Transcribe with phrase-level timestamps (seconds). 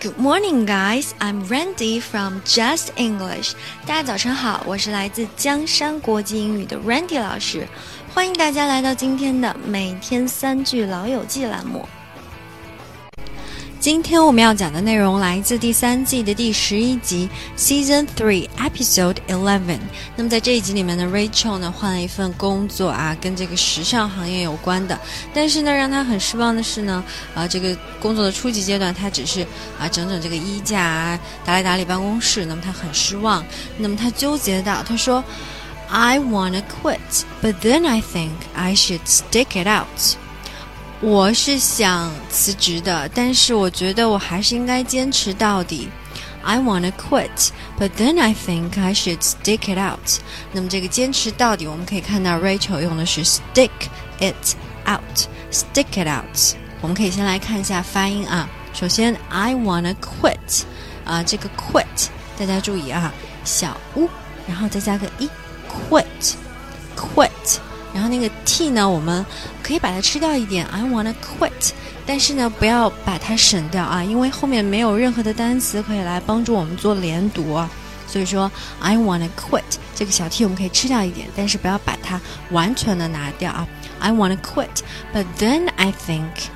[0.00, 1.12] Good morning, guys.
[1.18, 3.52] I'm Randy from Just English.
[3.86, 7.66] 大家早晨好，我是来自江山国际英语的 Randy 老师，
[8.12, 11.88] 欢迎大家来到今天的每天三句老友记栏目。
[13.84, 19.78] 今天我们要讲的内容来自第三季的第十一集，Season Three Episode Eleven。
[20.16, 24.98] 那么在这一集里面呢，Rachel 呢换了一份工作啊，跟这个时尚行业有关的。
[25.34, 29.42] 但是呢，让她很失望的是呢，啊，这个工作的初级阶段，她只是
[29.78, 32.46] 啊整整这个衣架啊，打理打理办公室。
[32.46, 33.44] 那么她很失望。
[33.76, 35.22] 那么她纠结到，她说
[35.90, 36.96] ：“I wanna quit,
[37.42, 40.16] but then I think I should stick it out.”
[41.04, 45.90] 我是想辞职的，但是我觉得我还是应该坚持到底。
[46.42, 50.18] I wanna quit, but then I think I should stick it out。
[50.50, 53.68] 那么这个坚持到底，我们可以看到 Rachel 用的是 stick
[54.18, 54.56] it
[54.88, 56.56] out，stick it out。
[56.80, 58.48] 我们可以先来看一下发音啊。
[58.72, 60.62] 首先，I wanna quit，
[61.04, 62.06] 啊，这个 quit
[62.38, 63.12] 大家注意啊，
[63.44, 64.08] 小 u，
[64.48, 67.28] 然后再加个 e，quit，quit。
[67.94, 69.24] 然后那个 t 呢，我们
[69.62, 71.70] 可以把它吃掉一点，I wanna quit，
[72.04, 77.70] 但是呢，不要把它省掉啊，因为后面没有任何的单词可以来帮助我们做连读啊。
[78.06, 78.50] 所以说
[78.80, 79.62] ，I wanna quit
[79.94, 82.20] 这个小 t 我们可以吃掉一点，但是不要把它
[82.50, 83.66] 完全的拿掉啊。
[84.00, 86.48] I wanna quit，but then I think，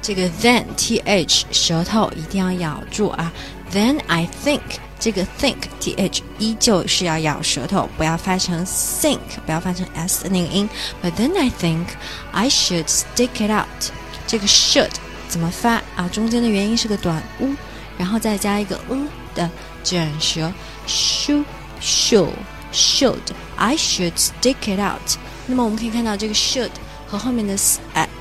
[0.00, 3.32] 这个 then th 舌头一定要咬住啊。
[3.72, 4.60] Then I think。
[4.98, 10.68] 这个 think th 依旧是要咬舌头，不要发成 think，不要发成 s 的那个音。
[11.02, 11.86] But then I think
[12.32, 13.92] I should stick it out。
[14.26, 14.90] 这个 should
[15.28, 16.08] 怎么发啊？
[16.10, 17.54] 中间的元音是个短 u，
[17.98, 19.50] 然后再加一个 u 的
[19.82, 20.50] 卷舌
[20.86, 21.44] shu
[21.82, 22.28] shu
[22.72, 23.18] should
[23.56, 25.18] I should stick it out。
[25.46, 26.70] 那么我们可以看到这个 should
[27.06, 27.54] 和后面的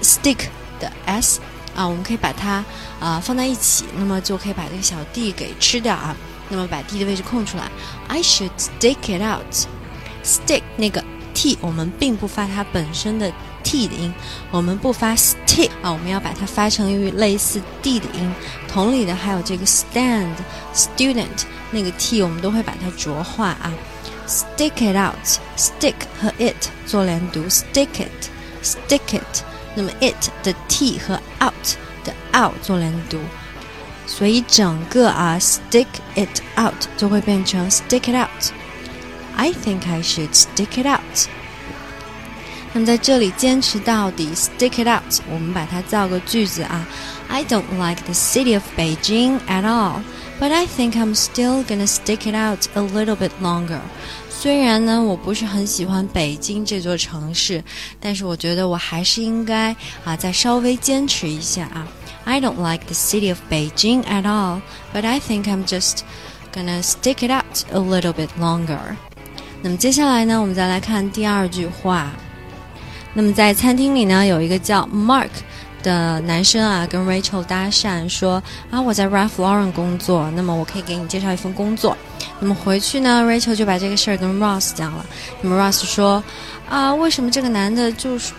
[0.02, 0.48] stick
[0.80, 1.40] 的 s
[1.76, 2.64] 啊，我们可以把它
[3.00, 6.16] 啊放在一起，那么就可以把这个小 d 给吃掉啊。
[6.50, 7.70] 那么把 d 的位置空出来
[8.08, 9.68] ，I should stick it out。
[10.24, 11.04] stick 那个
[11.34, 13.32] t 我们并不发它本身的
[13.64, 14.14] t 的音，
[14.52, 18.34] 我们不发 stick 啊，我们要把它发成与类似 d 的音。
[18.68, 20.36] 同理的还有这个 stand、
[20.74, 23.74] student 那个 t 我们都会把它浊化啊。
[24.26, 29.44] stick it out，stick 和 it 做连读，stick it，stick it。
[29.76, 31.54] 那么 it 的 t 和 out
[32.04, 33.20] 的 out 做连读。
[34.13, 35.87] 所以整个啊，stick
[36.17, 41.29] it out 就会变成 stick it out。I think I should stick it out。
[42.73, 46.87] 那么在这里坚持到底，stick it out，我们把它造个句子啊。
[47.29, 50.03] I don't like the city of Beijing at all,
[50.39, 53.81] but I think I'm still gonna stick it out a little bit longer。
[54.31, 57.65] 虽然呢，我不是很喜欢北京这座城市，
[58.01, 61.87] 但是我觉得我还是应该啊，再稍微坚持一下啊。
[62.26, 64.62] I don't like the city of Beijing at all,
[64.94, 66.04] but I think I'm just
[66.54, 68.96] gonna stick it out a little bit longer.
[69.62, 72.12] 那么接下来呢，我们再来看第二句话。
[73.14, 75.30] 那么在餐厅里呢，有一个叫 Mark
[75.84, 78.42] 的男生啊，跟 Rachel 搭讪说
[78.72, 81.96] 啊，我在 Ralph Lauren 工作，那么我可以给你介绍一份工作。
[82.40, 85.06] 那么回去呢，Rachel 就把这个事儿跟 Ross 讲了。
[85.42, 86.24] 那么 Ross 说
[86.70, 88.34] 啊，为什么这个男的就是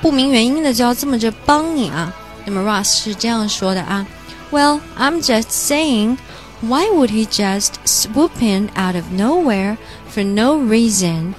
[0.00, 2.12] 不明原因的就要这么着帮你啊？
[2.45, 4.05] 那么 Ross 是这样说的啊，
[4.51, 6.17] Well, I'm just saying,
[6.61, 9.77] why would he just swoop in out of nowhere
[10.11, 11.35] for no reason?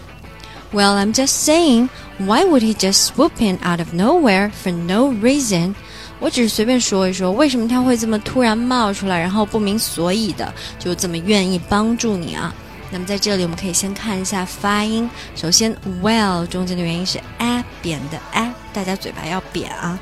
[0.73, 1.89] Well, I'm just saying,
[2.19, 5.75] why would he just swoop in out of nowhere for no reason?
[6.21, 12.55] 我只是随便说一说，为什么他会这么突然冒出来，然后不明所以的就这么愿意帮助你啊？
[12.93, 15.09] 那么在这里，我们可以先看一下发音。
[15.35, 19.99] 首先，well 中间的元音是 a 扁的 a，大家嘴巴要扁啊。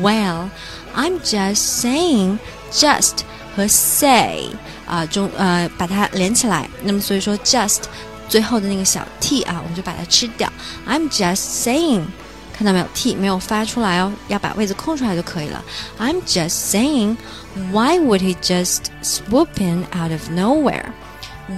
[0.00, 0.50] Well,
[0.94, 2.38] I'm just saying,
[2.72, 3.20] just
[3.56, 4.50] 和 say
[4.86, 7.80] 啊中呃把它连起来，那么所以说 just
[8.28, 10.50] 最后的那个小 t 啊，我们就把它吃掉。
[10.88, 12.04] I'm just saying，
[12.56, 15.62] 看到没有 t 没有发出来哦，要把位子空出来就可以了。
[15.98, 17.16] I'm just saying,
[17.72, 20.92] why would he just swoop in out of nowhere?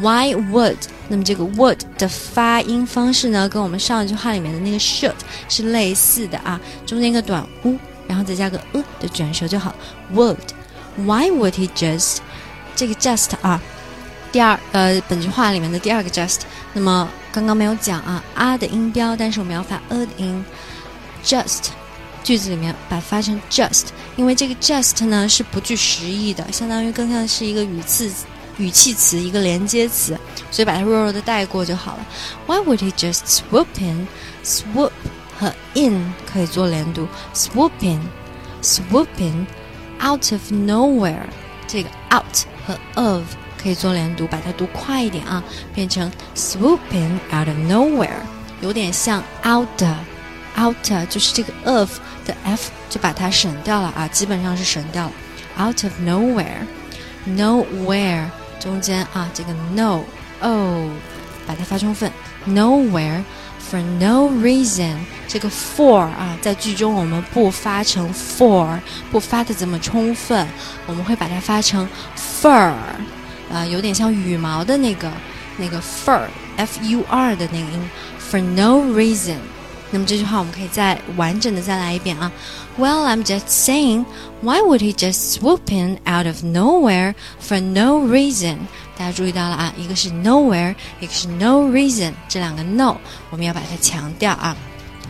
[0.01, 0.79] Why would？
[1.09, 5.13] 那么这个 would 的发音方式呢，跟我们上一句话里面的那个 should
[5.49, 7.79] 是类似的啊，中间一个短 u。
[8.10, 9.74] 然后再加个呃的卷舌就好。
[10.14, 12.18] Would，Why would he just？
[12.76, 13.62] 这个 just 啊，
[14.32, 16.40] 第二呃本句话里面的第二个 just。
[16.74, 20.44] 那么刚刚没有讲啊啊的音标，但是我们要发呃的音。
[21.24, 21.68] Just
[22.24, 28.10] 句子里面把它发成 just，因为这个 just 呢是不具实意的，相当于更像是一个语次
[28.58, 30.18] 语气词，一个连接词，
[30.50, 32.06] 所以把它弱弱的带过就好了。
[32.48, 34.92] Why would he just swoop in？Swoop
[35.40, 41.24] 和 in 可以做连读，swooping，swooping，out of nowhere。
[41.66, 43.24] 这个 out 和 of
[43.62, 45.42] 可以做连读，把它读快一点啊，
[45.74, 48.20] 变成 swooping out of nowhere，
[48.62, 49.68] 有点像 out
[50.58, 50.76] out
[51.10, 55.12] 就是这个 of 的 f 就把它省掉了啊，基本上是省掉了。
[55.58, 58.26] out of nowhere，nowhere
[58.60, 60.04] 中间啊这个 no
[60.42, 60.90] o
[61.46, 62.12] 把它发充分
[62.48, 63.24] ，nowhere。
[63.70, 64.96] For no reason，
[65.28, 68.80] 这个 for 啊，在句中我们不发成 for，
[69.12, 70.48] 不发的这么充分，
[70.88, 71.88] 我们会把它发成
[72.18, 72.74] fur，
[73.52, 75.12] 啊，有点像羽毛的那个
[75.58, 77.90] 那个 fur，f u r 的那个音。
[78.32, 79.38] For no reason，
[79.92, 82.32] 那么这句话我们可以再完整的再来一遍啊。
[82.78, 84.06] Well, I'm just saying,
[84.42, 88.58] why would he just swoop in out of nowhere for no reason？
[88.98, 92.98] 大家注意到了啊，一个是 nowhere，一个是 no reason，这两个 no
[93.30, 94.56] 我们要把它强调啊。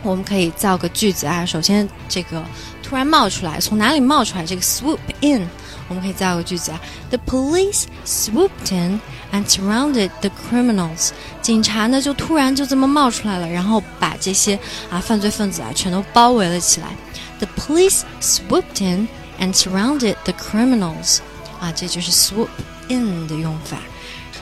[0.02, 1.44] 我们可以造个句子啊。
[1.44, 2.42] 首先，这个
[2.82, 4.46] 突然冒出来，从哪里冒出来？
[4.46, 5.46] 这个 swoop in，
[5.88, 6.80] 我们可以造个句子啊。
[7.10, 8.98] The police swooped in
[9.31, 11.09] and surrounded the criminals。
[11.41, 14.59] 警察呢就突然就这么冒出来了，然后把这些
[14.89, 16.87] 啊犯罪分子啊全都包围了起来。
[17.39, 19.07] The police swooped in
[19.39, 21.19] and surrounded the criminals。
[21.59, 23.77] 啊，这就是 swoop。in 的用法，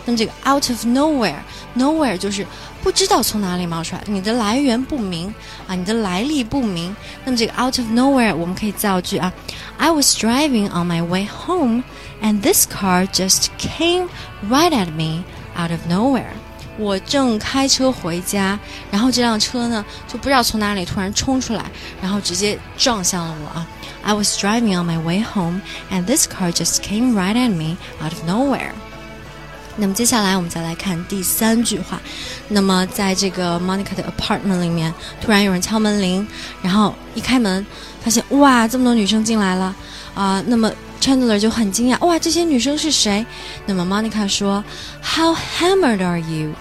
[0.08, 2.46] 那么这个 out of nowhere，nowhere 就是
[2.82, 5.34] 不知道从哪里冒出来，你的来源不明
[5.68, 6.96] 啊，你的来历不明。
[7.24, 9.32] 那么这个 out of nowhere 我们可以造句啊，
[9.78, 11.84] I was driving on my way home
[12.22, 14.10] and this car just came
[14.50, 15.24] right at me
[15.58, 16.34] out of nowhere。
[16.78, 18.60] 我正开车回家，
[18.92, 21.64] 然后这辆车呢就不知道从哪里突然冲出来，
[22.02, 23.68] 然后直接撞向了我啊。
[24.02, 25.62] I was driving on my way home,
[25.92, 28.72] and this car just came right at me out of nowhere.
[29.79, 32.01] 那么接下来我们再来看第三句话。
[32.49, 36.27] 那么在这个 Monica 的 apartment 里面，突然有人敲门铃，
[36.61, 37.65] 然后一开门，
[38.03, 39.75] 发现哇，这么多女生进来了
[40.15, 40.43] 啊。
[40.47, 40.71] 那么
[41.01, 43.25] Chandler 就很惊讶，哇，这些女生是谁？
[43.67, 44.65] 那么 Monica 说
[45.01, 46.55] ，How hammered are you?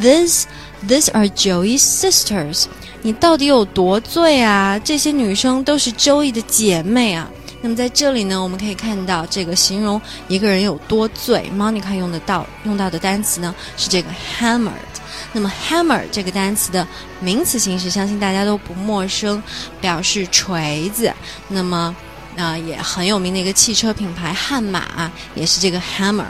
[0.00, 0.44] These
[0.88, 2.64] these are Joey's sisters.
[3.02, 4.78] 你到底有多醉啊？
[4.78, 7.28] 这些女生都是 Joey 的姐妹啊。
[7.62, 14.72] 那么在这里呢，我们可以看到这个形容一个人有多醉，Monica 用的到用到的单词呢是这个 hammered。
[15.32, 16.86] 那么 hammer 这个单词的
[17.20, 19.42] 名词形式，相信大家都不陌生，
[19.80, 21.10] 表示锤子。
[21.48, 21.94] 那么
[22.36, 26.24] 啊，也很有名的一个汽车品牌悍马也是这个 hammer。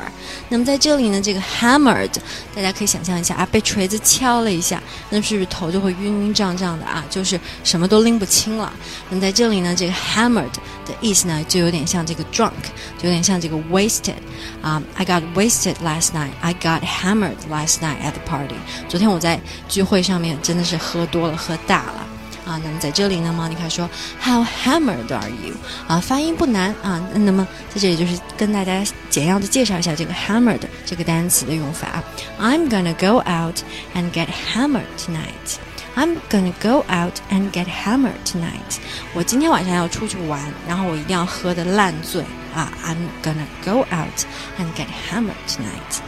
[0.49, 2.10] 那么在这里呢，这个 hammered，
[2.54, 7.04] 大家可以想象一下啊，被锤子敲了一下，那是不是头就会晕晕胀胀的啊？
[7.08, 8.72] 就是什么都拎不清了。
[9.08, 10.52] 那么在这里呢，这个 hammered
[10.84, 12.50] 的意思呢，就有点像这个 drunk，
[12.99, 14.14] 就有点像这个 wasted。
[14.60, 16.32] 啊，I got wasted last night.
[16.40, 18.56] I got hammered last night at the party.
[18.88, 22.06] 昨天我在聚会上面真的是喝多了，喝大了。
[22.44, 23.88] 啊，那么在这里呢，n 妮卡说
[24.20, 25.54] ，How hammered are you？
[25.86, 27.00] 啊，发音不难啊。
[27.14, 32.02] 那么在这里就是跟大家简要的介绍一下这个 hammered 这个单词的用法。
[32.40, 33.62] I'm gonna go out
[33.94, 35.58] and get hammered tonight.
[35.94, 38.80] I'm gonna go out and get hammered tonight.
[39.14, 42.24] 我今天晚上要出去玩，然后我一定要喝的烂醉
[42.54, 42.72] 啊。
[42.84, 44.26] I'm gonna go out
[44.58, 46.00] and get hammered tonight.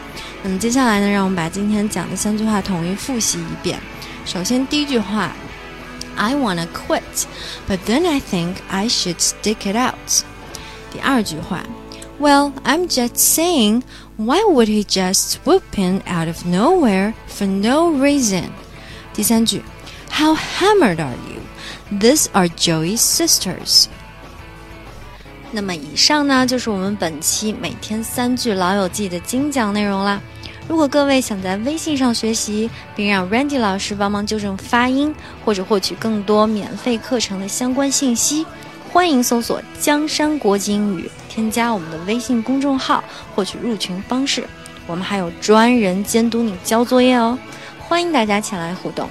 [0.43, 3.79] 那么接下来呢，让我们把今天讲的三句话统一复习一遍。
[4.25, 5.31] 首先第一句话。
[6.16, 7.26] I wanna quit,
[7.66, 10.22] but then I think I should stick it out.
[10.92, 11.64] 第二句话，
[12.20, 13.82] Well, I'm just saying,
[14.18, 18.50] why would he just swoop in out of nowhere for no reason?
[19.14, 19.62] 第三句，
[20.10, 21.40] How hammered are you?
[21.98, 23.86] These are Joey's sisters.
[25.52, 30.20] 那么以上呢，就是我们本期每天三句老友记的精讲内容啦。
[30.67, 38.45] 如果各位想在微信上学习，并让 Randy 老师帮忙纠正发音，或者获取更多免费课程的相关信息，
[38.91, 43.03] 欢迎搜索“江山国际英语”，添加我们的微信公众号，
[43.35, 44.43] 获取入群方式。
[44.87, 47.37] 我们还有专人监督你交作业哦，
[47.79, 49.07] 欢迎大家前来互动。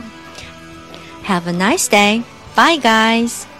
[1.26, 2.22] Have a nice day,
[2.54, 3.53] bye guys.